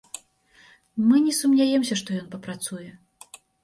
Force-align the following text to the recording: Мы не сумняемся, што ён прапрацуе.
Мы 1.11 1.15
не 1.27 1.33
сумняемся, 1.41 2.01
што 2.03 2.09
ён 2.25 2.29
прапрацуе. 2.35 2.87